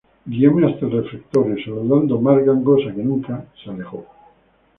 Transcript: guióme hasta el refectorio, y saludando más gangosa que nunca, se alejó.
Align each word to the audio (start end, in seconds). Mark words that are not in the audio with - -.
guióme 0.25 0.65
hasta 0.65 0.87
el 0.87 0.93
refectorio, 0.93 1.55
y 1.55 1.63
saludando 1.63 2.19
más 2.19 2.43
gangosa 2.43 2.91
que 2.91 3.03
nunca, 3.03 3.45
se 3.63 3.69
alejó. 3.69 4.07